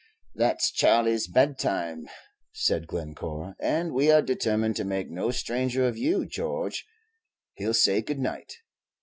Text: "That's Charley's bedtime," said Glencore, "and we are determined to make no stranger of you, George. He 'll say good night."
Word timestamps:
"That's 0.33 0.71
Charley's 0.71 1.27
bedtime," 1.27 2.07
said 2.53 2.87
Glencore, 2.87 3.55
"and 3.59 3.93
we 3.93 4.09
are 4.09 4.23
determined 4.23 4.75
to 4.77 4.83
make 4.83 5.11
no 5.11 5.29
stranger 5.29 5.87
of 5.87 5.95
you, 5.95 6.25
George. 6.25 6.87
He 7.53 7.67
'll 7.67 7.73
say 7.75 8.01
good 8.01 8.17
night." 8.17 8.51